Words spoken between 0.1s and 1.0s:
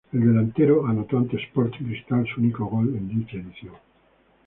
El delantero